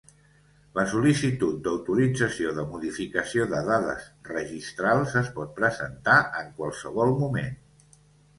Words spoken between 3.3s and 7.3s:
de dades registrals es pot presentar en qualsevol